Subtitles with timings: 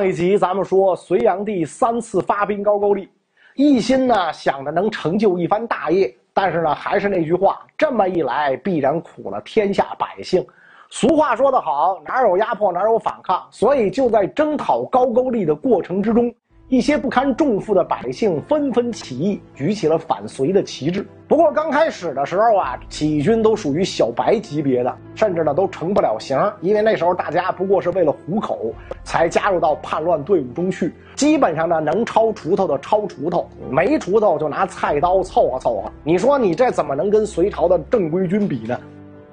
[0.00, 3.10] 上一集咱们说，隋炀帝三次发兵高句丽，
[3.54, 10.42] 一心呢想着能成就一番大业，但是呢还是那句话，这么一来必然苦了天下百姓。
[10.88, 16.34] 俗话说得好，哪有压迫哪有反抗，所以就在征讨高句丽的过程之中。
[16.70, 21.04] 一些不堪重负的百姓纷纷起义，举起了反隋的旗帜。
[21.26, 30.94] 不过刚开始的时候啊，起义军都属于小白级别的，甚至呢都成不了型，因为那时候大家不过是为了糊口才加入到叛乱队伍中去。
[31.16, 35.90] 基本上呢，能抄锄头的抄锄头，没锄头就拿菜刀凑合凑合。
[36.04, 38.78] 你说你这怎么能跟隋朝的正规军比呢？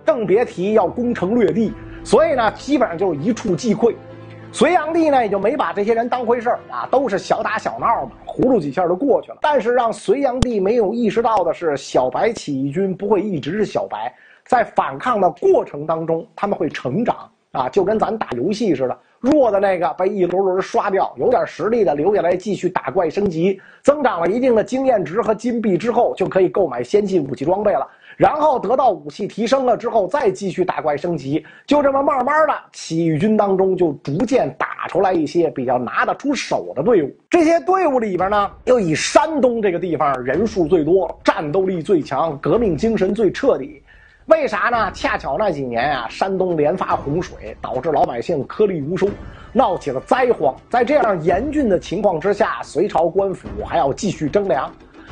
[0.03, 1.72] 更别提要攻城略地。
[2.03, 3.94] 所以呢，基本上就是一触即溃。
[4.58, 9.38] 隋炀帝呢也就没把这些人当回事儿啊，都是小打小闹嘛，糊弄几下就过去了。
[9.39, 14.11] 但是让隋炀帝没有意识到的是，小白起义军不会一直是小白，
[14.47, 27.88] 在反抗的过程当中，他们会成长啊，就跟咱打游戏似的，弱的那个被一轮轮刷掉，有点实力的留下来继续打怪升级，增长了一定的经验值和金币之后，就可以购买先进武器装备了。
[28.16, 37.16] 然后得到武器提升了之后，再继续打怪升级，就这么慢慢的，起义军当中就逐渐打出来一些比较拿得出手的队伍。
[37.30, 43.84] 这些队伍里边呢，又以山东这个地方人数最多，战斗力最强，革命精神最彻底。
[44.28, 44.92] 为啥呢？
[44.92, 49.08] 恰巧那几年啊，山东连发洪水，导致老百姓颗粒无收，
[49.53, 50.53] 闹起了灾荒。
[50.69, 54.69] 在这样严峻的情况之下，隋朝官府还要继续征粮。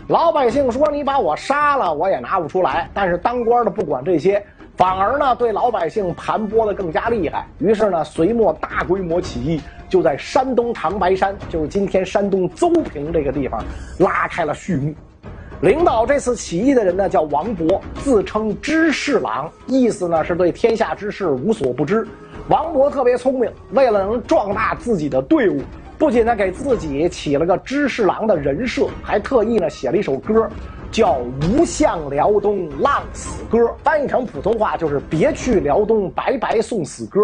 [0.09, 7.47] 老百姓说：“你把我杀了，我也拿不出来。”但是当官的不管这些，反而呢对老百姓盘剥的更加厉害。
[7.59, 13.63] 于是呢，隋末大规模起义就在山东长白山，就是今天山东邹平这个地方
[13.97, 14.93] 拉开了序幕。
[15.61, 22.05] 领导这次起义的人呢叫王勃，自称知侍郎，意思呢是对天下之事无所不知。
[22.49, 25.61] 王勃特别聪明，为了能壮大自己的队伍。
[25.97, 30.45] 不仅呢给自己起了个知侍郎的人设，还特意呢写了一首歌，
[30.91, 31.13] 叫
[31.49, 37.21] 《无向辽东浪死歌》，翻译成普通话就是“别去辽东白白送死歌”。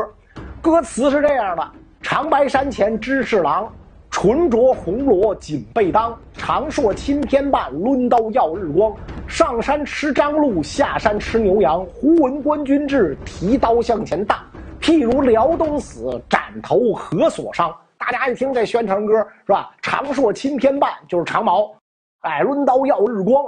[0.63, 1.69] 歌词是这样的：
[2.01, 3.69] 长白山前知侍郎，
[4.11, 8.93] 纯着红罗锦被当，长槊钦天半，抡刀耀日光。
[9.25, 11.83] 上山吃张鹿，下山吃牛羊。
[11.85, 14.37] 忽闻官军至，提刀向前荡。
[14.81, 17.73] 譬如辽东死，斩头何所伤？
[17.97, 19.13] 大家一听这宣传歌
[19.45, 19.71] 是吧？
[19.81, 21.73] 长槊钦天半就是长矛，
[22.19, 23.45] 哎，抡刀耀日光，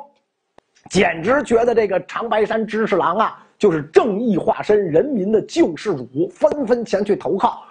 [0.90, 7.63] 简直觉得这个长白山知侍郎啊，就是正义化身，人民的救世主，纷纷前去投靠。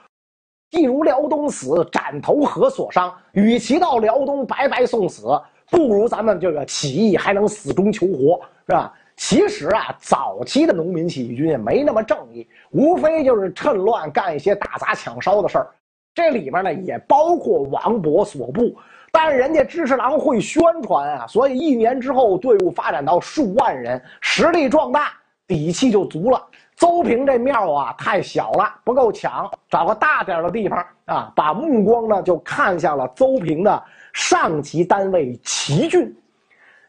[0.73, 3.15] 譬如辽东死，斩头何所伤？
[3.33, 5.27] 与其到辽东白白送死，
[5.71, 8.93] 不如咱们这个起义还能死中求活，是吧？
[9.15, 15.69] 其实啊，早期的农民起义军也没那么正义，无非就是趁乱干一些打砸抢烧的事儿。
[16.15, 18.75] 这里面呢也包括王勃所部，
[19.13, 25.13] 但是人家知侍郎会宣传啊，所以一年之后队伍发展到数万人，实力壮大，
[25.47, 26.43] 底气就足了。
[26.83, 33.81] 邹平这庙啊太小了，不够抢，找个大点的地方啊，把目光呢就看向了邹平的
[34.13, 36.13] 上级单位齐郡。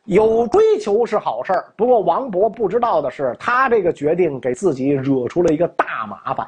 [0.05, 6.47] 有追求是好事，不过王勃不知道的是，他这个决定给自己惹出了一个大麻烦。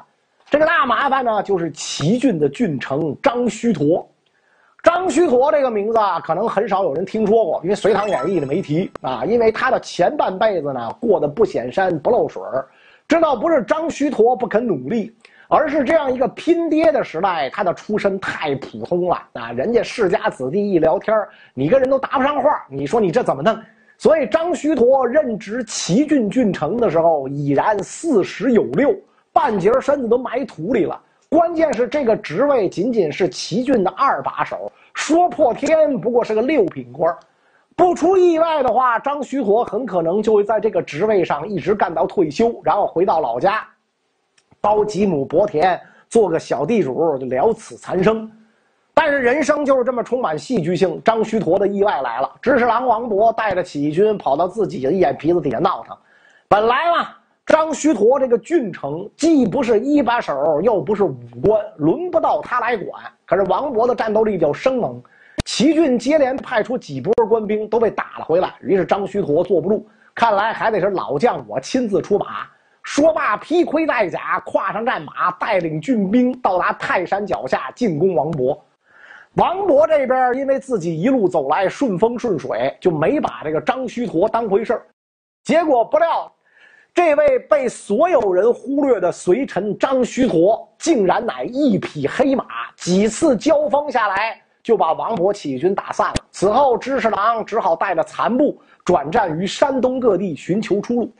[0.50, 4.04] 这个大麻烦呢，就是齐郡的郡城张须陀。
[4.82, 9.24] 张须陀这个名字啊，可能很少有人听说过，因为《隋唐演义》里没提啊。
[9.24, 12.42] 因为他的前半辈子呢，过得不显山不露水
[13.08, 15.14] 这倒不是张须陀不肯努力，
[15.48, 19.52] 而是这样一个拼爹的时代，他的出身太普通了啊。
[19.52, 21.16] 人家世家子弟一聊天
[21.54, 23.56] 你跟人都搭不上话，你说你这怎么弄？
[23.96, 28.94] 所以张须陀任职齐郡郡城的时候，已然四十有六。
[29.32, 31.00] 半截身子都埋土里了。
[31.28, 37.14] 关键是这个职位仅仅是齐郡的二把手，说破天不过是个六品官。
[37.76, 43.64] 不出意外的话，张须陀很可能就会在这个职位上一直干到退休，然后回到老家，
[44.60, 45.78] 包几亩薄田，
[46.08, 48.28] 做个小地主，就了此残生。
[48.94, 51.00] 但是人生就是这么充满戏剧性。
[51.04, 55.96] 张须陀的意外来了，知事郎王勃带着起义军跑到自己的眼皮子底下闹腾。
[56.48, 57.08] 本来嘛。
[57.46, 63.00] 张须陀这个郡城既不是一把手，又不是武官，轮不到他来管。
[63.24, 65.00] 可是王勃的战斗力比较生猛，
[65.46, 68.52] 齐郡接连派出几波官兵都被打了回来。
[68.60, 72.48] 于是张须陀坐不住，看来还得是老将我亲自出马。
[72.82, 78.58] 说罢，披盔戴甲，跨上战马，带领军兵到达泰山脚下进攻王勃。
[79.34, 84.86] 王勃这边因为自己一路走来顺风顺水，就没把这个张须陀当回事儿。
[85.44, 86.30] 结果不料。
[86.92, 96.14] 这位被所有人忽略的隋臣张须陀，竟然乃一匹黑马，几次交锋下来，就把王勃起义军打散了。
[96.32, 101.12] 此后，知世郎只好带着残部转战于山东各地，寻求出路。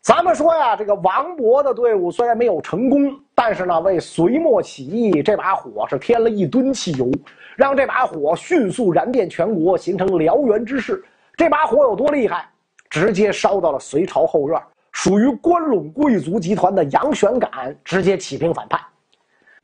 [0.00, 7.08] 咱们说呀，这个王勃的队伍虽然没有成功，但是呢，为隋末起义这把火是添了一吨汽油，
[7.54, 11.00] 让这把火迅速燃遍全国，形成燎原之势。
[11.36, 12.44] 这把火有多厉害？
[12.90, 14.60] 直接烧到了隋朝后院，
[14.90, 18.80] 属于关陇贵族集团的杨玄感直接起兵反叛。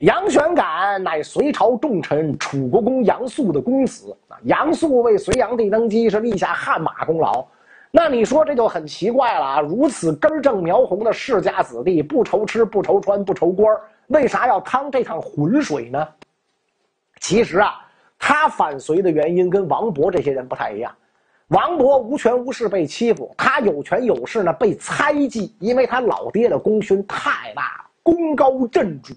[0.01, 7.45] 杨玄感乃隋朝重臣楚国公杨素的公子啊，杨素为隋炀帝登基是立下汗马功劳。
[7.91, 9.61] 那你说这就很奇怪了啊！
[9.61, 13.77] 如此根正苗红的世家子弟，不愁吃不愁穿不愁官
[14.07, 16.07] 为啥要趟这趟浑水呢？
[17.19, 17.75] 其实啊，
[18.17, 20.91] 他反隋的原因跟王勃这些人不太一样。
[21.49, 29.13] 王勃无权无势被欺负，他有权有势呢被猜忌，因为他老爹的功勋太大，功高震主，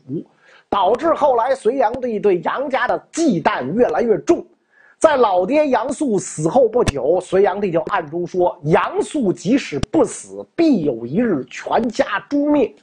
[0.75, 4.45] 导致后来隋炀帝对杨家的忌惮越来越重。
[4.99, 12.75] 在老爹杨素死后不久，隋炀帝就暗中说：“杨素即使不死，必有一日全家诛灭。”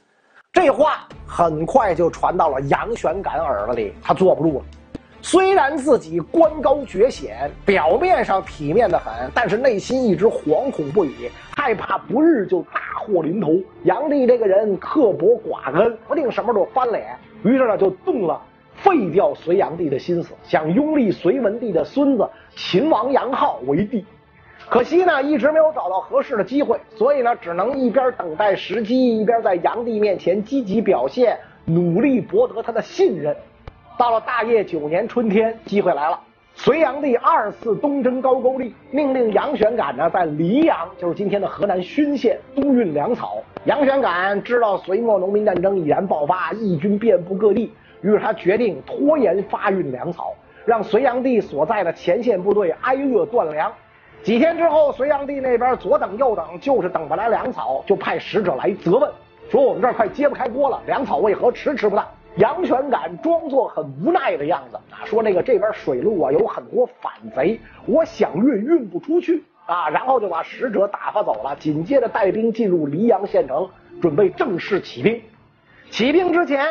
[0.54, 4.64] 这话很快就传到了杨玄感耳朵里，他坐不住了。
[5.20, 13.54] 虽然自己官高爵显，表面上体面的很，但是内心一直惶恐不已，害怕不日就大祸临头。
[13.84, 18.40] 杨帝这个人刻薄寡恩，不定什么时候翻脸，于是呢就动了。
[18.74, 24.04] 废掉隋炀帝的心思，想拥立隋文帝的孙子秦王杨浩为帝，
[24.68, 33.36] 可惜呢一直没有找到合适的机会，所以呢只能一边等待时机，一边在炀帝面前积极表现，努力博得他的信任。
[33.96, 36.18] 到了大业九年春天，机会来了，
[36.64, 43.42] 隋炀帝二次东征高句丽，命令杨玄感呢在黎阳，就是今天的河南浚县督运粮草。
[43.64, 47.74] 杨玄感知道隋末农民战争已然爆发，义军遍布各地。
[48.00, 53.72] 于是他决定拖延发运粮草，让隋炀帝所在的前线部队挨饿断粮。
[54.22, 59.10] 几天之后，隋炀帝那边左等右等，就是等不来粮草，就派使者来责问，
[59.50, 62.08] 说我们这儿快揭不开锅了，粮草为何迟迟不到？
[62.36, 71.54] 杨玄感装作很无奈的样子啊，说那个这边水路啊有很多反贼，我想运运不出去啊，然后就把使者打发走了。
[71.56, 73.68] 紧接着带兵进入黎阳县城，
[74.00, 75.22] 准备正式起兵。
[75.90, 76.66] 起兵之前。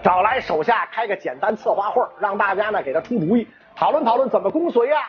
[0.00, 5.00] 找来手下开个简单策划会让大家呢给他出主意，讨论讨论怎么攻隋啊。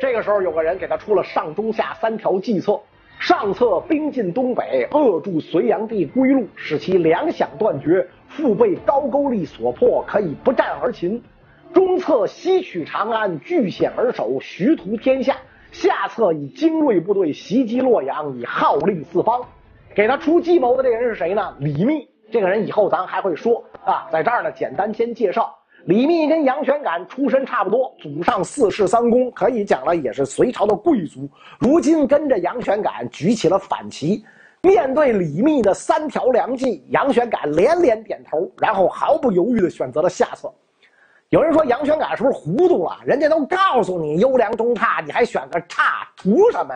[0.00, 2.80] 这个时候有个人给他出了上中下三条计策：
[3.18, 11.20] 上策兵进东北，扼住隋炀帝归路，使其粮饷断绝，腹背高句丽所迫，可以不战而擒；
[11.72, 15.34] 中策西取长安，据险而守，徐图天下；
[15.72, 19.42] 下策以精锐部队袭击洛阳，以号令四方。
[19.94, 21.56] 给他出计谋的这个人是谁呢？
[21.58, 22.08] 李密。
[22.30, 25.56] 这个人以后咱还会说啊，在这儿呢，简单先介绍。
[25.86, 31.28] 李密跟杨玄感出身差不多，祖上四世三公，可以讲了也是隋朝的贵族。
[31.60, 34.24] 如今跟着杨玄感举起了反旗。
[34.62, 40.52] 面对李密的三条良计，杨玄感连连点头，然后毫不犹豫地选择了下策。
[41.28, 42.98] 有人说杨玄感是不是糊涂了？
[43.04, 46.74] 人家都告诉你优良中差，你还选个差，图什么？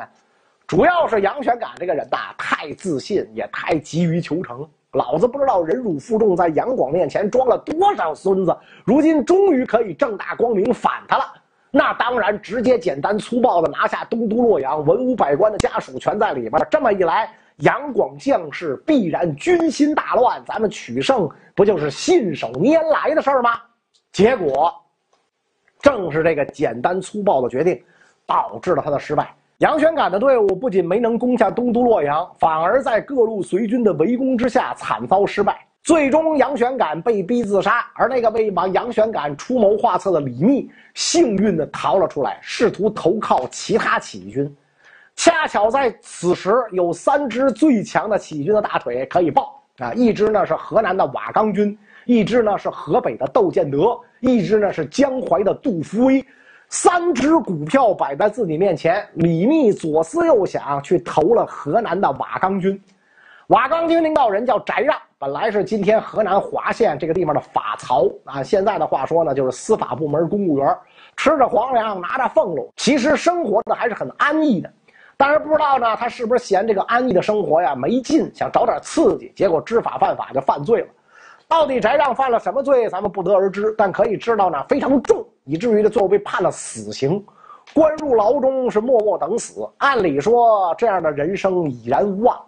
[0.69, 4.69] 主要是杨玄感这个人呐，太自信，也太急于求成。
[4.93, 11.25] 老子不知道忍辱负重，在杨广面前装了多少孙子，如今终于可以正大光明反他了。
[11.71, 16.67] 那当然，直接简单粗暴的拿下东都洛阳，文武百官的家属全在里边。
[16.69, 23.51] 这么一来，杨广将士必然军心大乱，咱们取胜不就是信手拈来的事儿吗？
[24.11, 24.75] 结果，
[25.81, 27.81] 正是这个简单粗暴的决定，
[28.27, 29.33] 导致了他的失败。
[29.61, 35.55] 杨玄感的队伍不仅没能攻下东都洛阳，反而在各路隋军的围攻之下惨遭失败。
[35.83, 44.57] 最终，杨玄感被逼自杀，而那个为帮杨玄感出谋划策的李密幸运地逃了出来，试图投靠其他起义军。
[45.15, 49.93] 恰巧在此时，有三支最强的起义军的大腿可以抱啊！
[49.93, 51.77] 一支呢是河南的瓦岗军，
[52.07, 56.25] 一支呢是河北的窦建德，一支呢是江淮的杜伏威。
[56.71, 62.81] 三只股票摆在自己面前，李密左思右想，去投了河南的瓦岗军。
[63.49, 70.79] 瓦岗军领导人叫翟让，本来是今天河南滑县这个地方的法曹啊，现在的话说呢，就是司法部门公务员，
[71.17, 74.73] 吃着皇粮，拿着俸禄，其实生活的还是很安逸的。
[75.17, 80.87] 但是不知道呢，他是不是嫌这个安逸的生活呀没劲，想找点刺激，结果知法犯法就犯罪了。
[81.51, 85.27] 到底翟让犯了什么罪，咱们不得而知，但可以知道呢，非常重。
[85.43, 87.21] 以至于呢，最后被判了死刑，
[87.75, 89.69] 关入牢中是默默等死。
[89.79, 92.41] 按理说，这样的人生已然无望。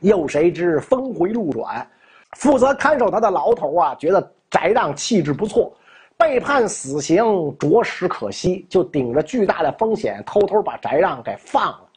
[0.00, 1.86] 又谁知峰回路转，
[2.32, 5.70] 负责看守他的牢头啊，觉得翟让气质不错，
[6.16, 11.87] 被判死刑着实可惜，就顶着巨大的风险，偷偷把翟让给放了。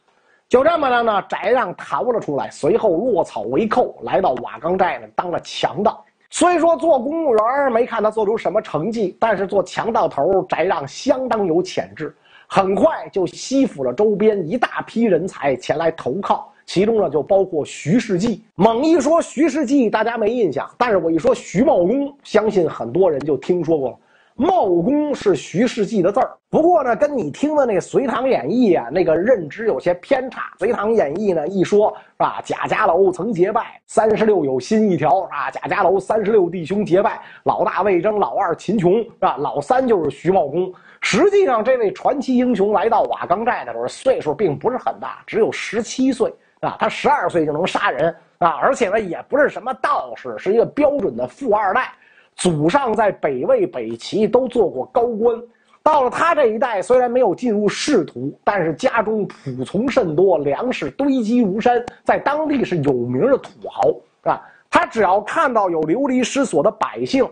[0.52, 6.04] 就这么着呢，翟让逃了出来，随后落草为寇，来到瓦岗寨呢，当了强盗。
[6.30, 12.14] 虽说做公务员没看他做出什么成绩，但是做强盗头，翟让相当有潜质，
[12.48, 18.44] 很快就吸附了周边一大批人才前来投靠，其中呢就包括徐世绩。
[18.56, 23.96] 猛一说徐世绩，大家没印象，但是我一说徐茂公，相信很多人就听说过了。
[24.42, 30.42] 茂公是徐世绩的字儿，不过呢，跟你听的那《隋唐演义》啊，那个认知有些偏差。
[30.58, 39.38] 《隋唐演义》呢，一说是吧，贾家楼曾结拜，三十六有新一条啊，贾家楼三十六弟兄结拜，老大魏征，老二秦琼是吧？
[39.38, 40.74] 老三就是徐茂公。
[41.02, 46.78] 实际上，这位传奇英雄来到瓦岗寨的时候，岁数并不是很大，只有十七岁啊。
[46.80, 51.94] 他十二岁就能杀人啊，而且呢，也不是什么道士，是一个标准的富二代。
[52.42, 55.40] 祖上在北魏、北齐都做过高官，
[55.84, 63.94] 到了他这一代，虽然没有进入仕途，但是家中仆从甚多，粮食堆积如山，在当地是有名的土豪，是
[64.24, 64.42] 吧？
[64.72, 67.30] 他只要看到有流离失所的百姓，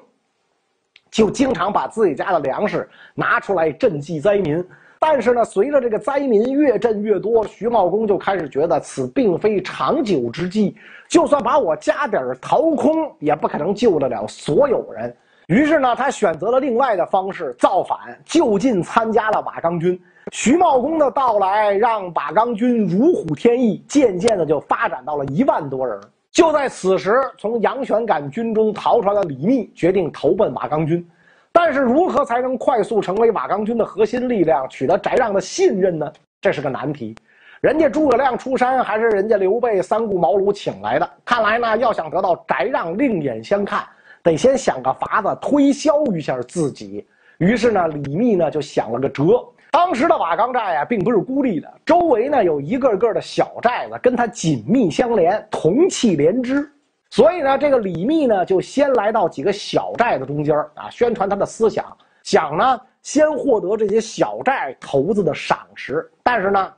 [1.10, 4.64] 就经常把自己家的粮食拿出来赈济灾民。
[5.00, 10.76] 但是呢，随着这个灾民越赈越多，徐茂公就开始觉得此并非长久之计，
[11.10, 15.14] 就算把我家底儿掏空，也不可能救得了所有人。
[15.48, 20.00] 于是呢，他选择了另外的方式造反，就近参加了瓦岗军。
[20.32, 26.00] 徐茂公的到来让瓦岗军如虎添翼，渐渐的就发展到了一万多人。
[26.32, 31.04] 就在此时，从杨玄感军中逃出来的李密决定投奔瓦岗军。
[31.52, 36.14] 但是如何才能快速成为瓦岗军的核心力量，取得翟让的信任呢？
[36.40, 37.16] 这是个难题。
[37.62, 41.10] 人家诸葛亮出山，还是人家刘备三顾茅庐请来的？
[41.26, 43.86] 看来呢，要想得到翟让另眼相看，
[44.24, 47.06] 得先想个法子推销一下自己。
[47.38, 49.44] 于是呢，李密呢就想了个辙。
[49.72, 56.66] 当时的瓦岗寨啊，并不是孤立的，周围呢有一个个的小寨子跟他紧密相连，同气连枝。
[57.10, 61.86] 所以呢，这个李密呢，就先来到几个小寨子中间啊，宣传他的思想，
[62.24, 66.10] 想呢先获得这些小寨头子的赏识。
[66.24, 66.72] 但是呢，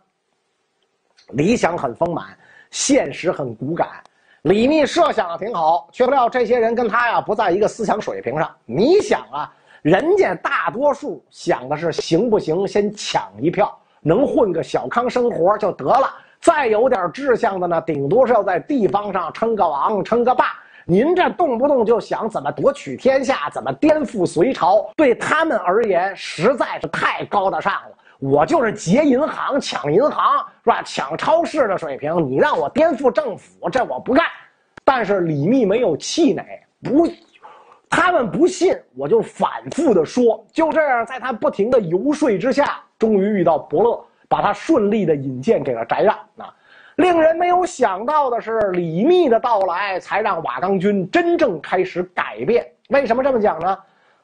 [1.34, 2.26] 理想很丰满，
[2.70, 3.88] 现实很骨感。
[4.44, 8.50] 李密设想的挺好，却不料这些人跟他呀不在一个思想水平上。
[8.66, 13.72] 你想啊，人家大多数想的是行不行，先抢一票，
[14.02, 16.10] 能混个小康生活就得了。
[16.40, 20.56] 再有点志向的呢，顶多是要在地方上称个王、称个霸。
[20.86, 27.96] 您这动不动就想怎么夺取天下，怎么颠覆隋朝，对他们而言实在是太高大上了。
[28.22, 30.82] 我就是劫银行、抢银行，是吧？
[30.84, 34.24] 抢超市的水平，你让我颠覆政府，这我不干。
[34.86, 36.44] 但是李密没有气馁，
[36.84, 37.08] 不，
[37.90, 40.46] 他们不信，我就反复的说。
[40.54, 44.06] 就这样，在他不停的游说之下，终于遇到伯乐。
[44.30, 46.56] 把他顺利的引荐给了翟让啊！
[46.96, 52.66] 令人没有想到的是，李密的到来才让瓦岗军真正开始改变。
[52.92, 53.78] 为什么这么讲呢？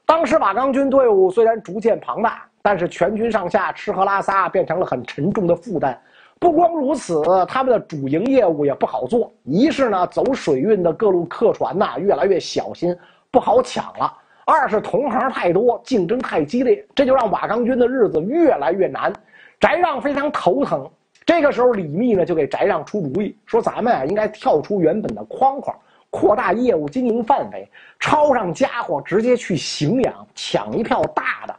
[0.05, 5.97] 当时瓦岗军队伍虽然逐渐庞大，但是全军上下吃喝拉撒变成了很沉重的负担。
[6.37, 9.31] 不光如此，他们的主营业务也不好做。
[9.45, 12.93] 一是呢，走水运的各路客船呐越来越小心，
[13.31, 19.13] 不好抢了；二是同行太多，竞争太激烈，这就让瓦岗军的日子越来越难。
[19.61, 20.85] 翟让非常头疼，
[21.25, 25.73] 这个时候李密呢就给翟让出主意，说咱们啊应该跳出原本的框框，
[26.09, 27.65] 扩大业务经营范围，
[27.97, 31.55] 抄上家伙直接去荥阳抢一票大的。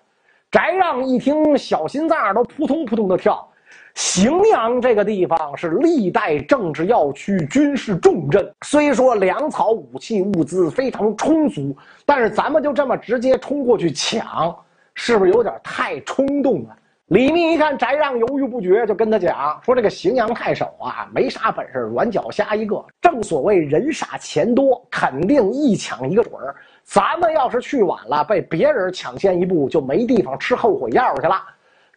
[0.50, 3.46] 翟让一听，小心脏都扑通扑通的跳。
[3.94, 11.76] 荥阳这个地方是历代政治要区、军事重镇，虽说粮草、武器、物资非常充足，
[12.06, 14.56] 但是咱们就这么直接冲过去抢，
[14.94, 16.74] 是不是有点太冲动了？
[17.08, 22.82] 李密一看翟让犹豫不决，就跟他讲说：“这个荥阳太守啊，没啥本事，软脚虾一个。
[23.00, 26.54] 正所谓人傻钱多，肯定一抢一个准儿。
[26.90, 31.36] 咱们要是去晚了，被别人抢先一步，就没地方吃后悔药去了。”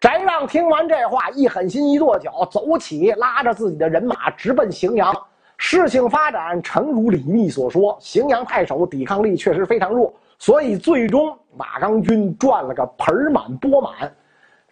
[0.01, 5.15] 翟让听完这话，一狠心，一跺脚，走起，拉着自己的人马直奔荥阳。
[5.55, 14.11] 事情发展诚如李密所说，荥阳太守抵抗力确实非常弱，所以最终瓦岗军赚了个盆满钵满。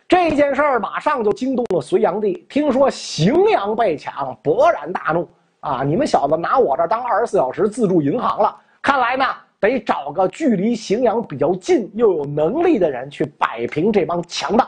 [0.08, 5.84] 这件事儿马上就惊动了隋炀帝，听说荥阳被抢，勃然大怒啊！
[5.84, 8.58] 你们小子拿我这当二十四小时自助银行了？
[8.82, 9.26] 看来呢，
[9.60, 14.68] 得找个距离荥阳比较近又有能力的人去摆平这帮强盗。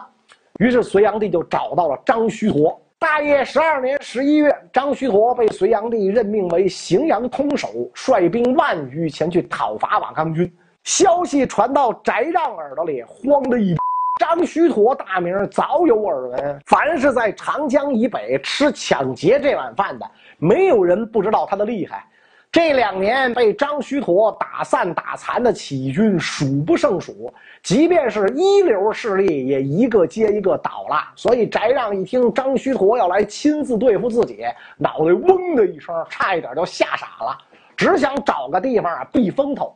[0.60, 2.80] 于是隋炀帝就找到了张须陀。
[3.00, 10.52] 大业十二年十一月，张须陀被隋炀帝任命为荥阳通守，率兵万余前去讨伐瓦岗军。
[10.84, 13.76] 消息传到翟让耳朵里，慌的一。
[14.20, 20.06] 张须陀大名早有耳闻，凡是在长江以北吃抢劫这碗饭的，
[20.38, 22.06] 没有人不知道他的厉害。
[22.52, 30.98] 这两年被张须陀打散打残的起义军数不胜数，即便是一流势力也一个接一个倒了。
[31.16, 34.44] 所以翟让一听张须陀要来亲自对付自己，
[34.76, 37.38] 脑袋嗡的一声，差一点就吓傻了，
[37.78, 39.74] 只想找个地方啊避风头。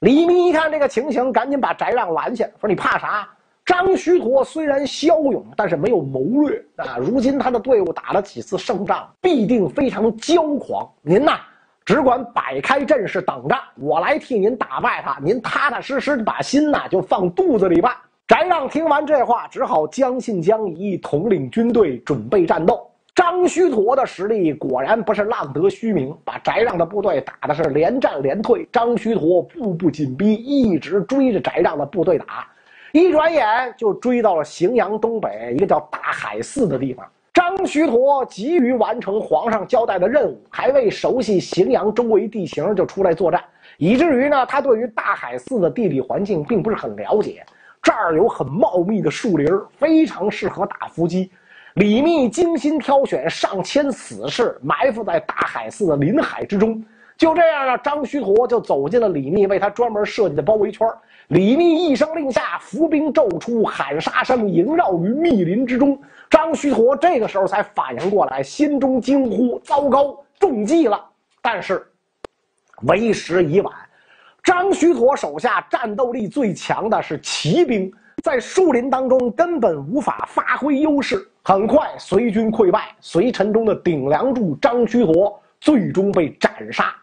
[0.00, 3.28] 李密一看这个情形，赶紧把翟让拦下，说：“你怕啥？
[3.64, 6.96] 张须陀虽然骁勇，但是没有谋略啊。
[6.98, 10.90] 如今他的队伍打了几次胜仗，必定非常骄狂。
[11.02, 11.38] 您呐。”
[11.86, 15.16] 只管摆开阵势等着，我来替您打败他。
[15.22, 18.02] 您踏踏实实把心呐就放肚子里吧。
[18.26, 22.90] 翟让听完这话，只好将信将疑，统领军队准备战斗。
[23.14, 28.68] 张须陀的实力果然不是浪得虚名，把翟让的部队打的是连战连退。
[28.72, 32.48] 张须陀步步紧逼，一直追着翟让的部队打，
[32.90, 37.06] 一转眼就追到了荥阳东北一个叫大海寺的地方。
[37.36, 43.44] 张须陀急于完成皇上交代的任务，还未熟悉荥阳周围地形就出来作战，
[43.76, 47.44] 以至于呢，他对于大海寺的地理环境并不是很了解。
[47.82, 51.30] 这儿有很茂密的树林，非常适合打伏击。
[51.74, 56.82] 李密精心挑选上千死士，埋伏在大海寺的林海之中。
[57.18, 60.88] 就这样呢，张须陀就走进了李密为他专门设计的包围圈。
[61.28, 65.98] 李密一声令下，伏兵骤出，喊杀声萦绕于密林之中。
[66.28, 71.02] 张须陀这个时候才反应过来，心中惊呼：“糟糕，中计了！”
[71.40, 71.86] 但是
[72.82, 73.72] 为时已晚。
[74.42, 81.28] 张须陀手下战斗力最强的是骑兵，在树林当中根本无法发挥优势。
[81.42, 86.94] 很快，隋军溃败，隋臣中的顶梁柱张须陀最终被斩杀。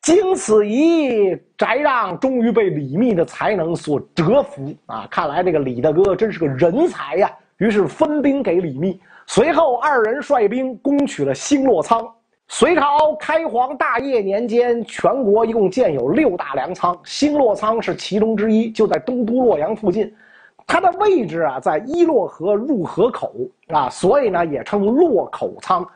[0.00, 5.08] 经此一役，翟让终于被李密的才能所折服啊！
[5.10, 7.30] 看来这个李大哥真是个人才呀！
[7.58, 9.00] 于是分兵给李密。
[9.26, 12.08] 随后二人率兵攻取了新洛仓。
[12.48, 20.10] 隋朝开皇大业年间，全国一共建有六大粮仓，新洛仓是其中之一，就在东都洛阳附近。
[20.66, 23.34] 它的位置啊，在伊洛河入河口
[23.68, 25.86] 啊，所以呢也称洛口仓。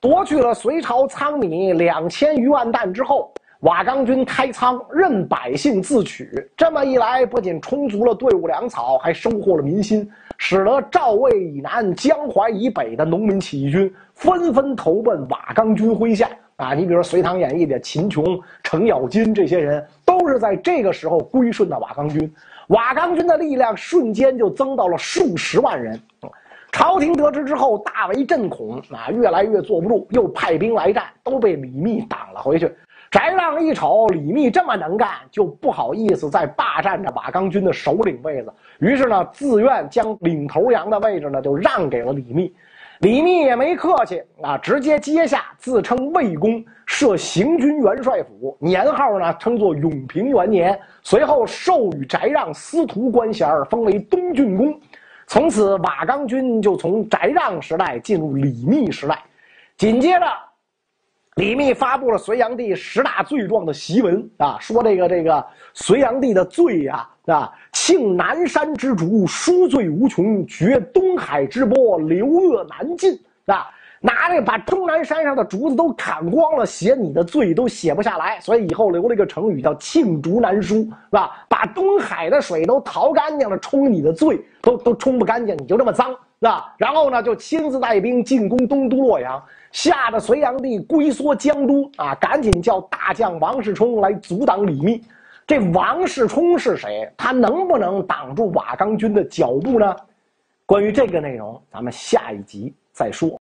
[0.00, 3.32] 夺去了隋朝仓米两千余万担之后。
[3.60, 6.50] 瓦岗军开仓，任百姓自取。
[6.56, 16.28] 这么一来，不仅充足了队伍粮草，还收获了民心，使得赵魏以南、江淮以北的农民起义军纷纷投奔瓦岗军麾下。
[16.56, 22.32] 啊，你比如说《隋唐演义》的秦琼、程咬金这些人，都是在这个时候归顺的瓦岗军。
[22.68, 26.00] 瓦岗军的力量瞬间就增到了数十万人。
[26.70, 32.72] 朝廷得知之后，大为震恐，啊，越来越坐不住，又派兵来战，都被李密挡了回去。
[33.12, 42.54] 翟让一瞅李密这么能干，就不好意思再霸占着瓦岗军的首领位子，于是呢，自愿将领头羊的位置呢就让给了李密。
[43.00, 50.80] 李密也没客气啊，直接接下，自称魏公，设行军元帅府，年号呢称作永平元年。
[51.02, 54.74] 随后授予翟让司徒官衔，封为东郡公。
[55.26, 59.18] 从此，瓦岗军就从翟让时代进入李密时代。
[59.76, 60.26] 紧接着。
[61.36, 65.42] 李密发布了隋炀帝十大罪状的檄文啊，说这个这个
[65.72, 73.66] 隋炀帝的罪呀啊，庆南山之竹，书罪无穷；绝东海之波，流恶难尽啊。
[74.04, 81.46] 拿这把终南山上的竹子都砍光了，写你的罪都写不下来，所以以后留了一个成语叫罄竹难书，是吧？
[81.48, 86.60] 把东海的水都淘干净了，冲你的罪都都冲不干净，你就这么脏，那？
[86.76, 89.40] 然后呢，就亲自带兵进攻东都洛阳。
[89.70, 95.00] 吓得隋炀帝龟缩江都啊，赶紧叫大将王世充来阻挡李密。
[95.46, 97.08] 这王世充是谁？
[97.16, 99.94] 他能不能挡住瓦岗军的脚步呢？
[100.66, 103.30] 关于这个内容，咱们下一集再说。